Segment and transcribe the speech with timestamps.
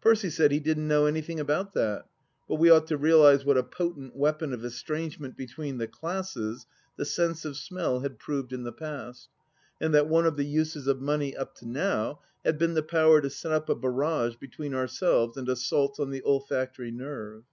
[0.00, 2.02] Percy said he didn't know any thing about th^t,
[2.48, 6.66] but we ought to realize what a potent weapon of estrangement between the classes
[6.96, 9.28] the sense of smell had proved in the past,
[9.80, 13.20] and that one of the uses of money up to now had been the power
[13.20, 17.44] to set up a barrage between ourselves and assaults on the olfactory nerve.